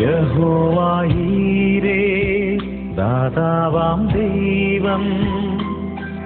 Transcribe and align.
യഹോവായീരേ 0.00 2.00
ദാതാവാം 2.94 4.14
ദൈവം 4.14 5.04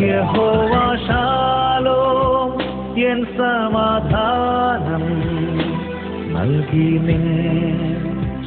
യഹോവാശാലോ 0.07 2.01
എൻ 3.11 3.21
സമാധാനം 3.39 5.05
നൽകി 6.45 6.89
നിൻ 7.07 7.23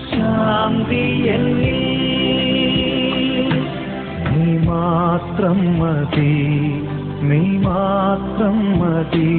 ശാന്തി 0.10 1.06
എന്നിൽ. 1.36 1.80
നീ 4.26 4.50
മാത്രം 4.68 5.60
മതി 5.80 6.34
നീ 7.30 7.42
മാത്രം 7.66 8.58
മതി 8.82 9.32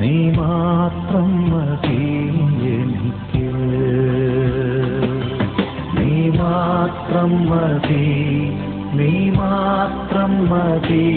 നീ 0.00 0.14
മാത്രം 0.38 1.30
മതി 1.50 2.00
എനിക്ക്. 2.76 3.46
നീ 5.96 6.14
മാത്രം 6.40 7.32
മതി 7.50 8.06
നീ 8.98 9.12
മാത്രം 9.40 10.34
മതി 10.52 11.08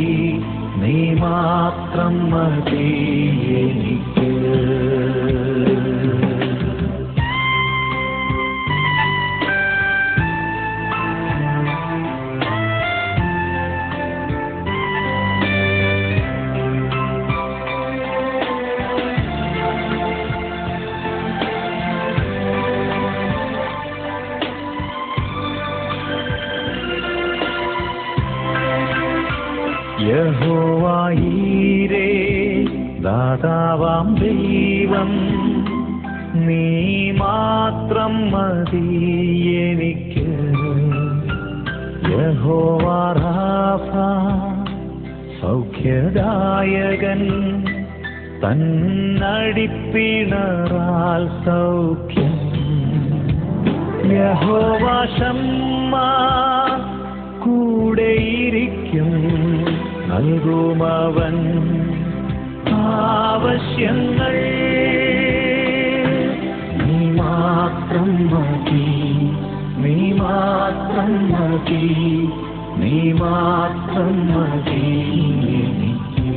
നീ 0.84 0.98
മാത്രം 1.24 2.16
മതി 2.32 2.88
എനിക്ക്. 3.64 4.31
യഹോവായീരേ 30.06 32.10
ദാതാവാം 33.02 34.16
ദൈവം 34.16 35.12
നീ 36.48 37.12
മാത്രം 37.12 38.32
മതി 38.32 38.88
എനിക്ക്. 39.62 40.28
യഹോവാറാഫ 42.12 43.94
സൗഖ്യദായകൻ 45.42 47.22
തന്നടിപ്പിണറാൽ 48.44 51.26
സൗഖ്യം. 51.46 52.38
യഹോവാശമ്മ 54.12 55.98
കൂടെയിരിക്കും 55.98 56.31
നൽകുമവൻ 60.22 61.38
ആവശ്യങ്ങൾ 62.80 64.36
നീ 66.82 66.98
മാത്രം 67.20 68.10
മതി 68.32 68.90
നീ 69.84 69.96
മാത്രം 70.20 71.12
മതി 71.32 71.86
നീ 72.82 72.98
മാത്രം 73.22 74.14
മതി 74.30 74.84
എനിക്ക്. 75.62 76.30